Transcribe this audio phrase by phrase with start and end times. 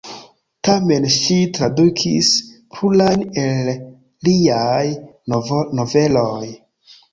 [0.69, 2.31] Tamen ŝi tradukis
[2.77, 3.71] plurajn el
[4.31, 4.83] liaj
[5.79, 6.53] noveloj.